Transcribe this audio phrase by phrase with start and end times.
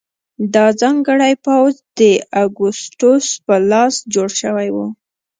[0.53, 2.01] دا ځانګړی پوځ د
[2.43, 4.77] اګوستوس په لاس جوړ شوی و.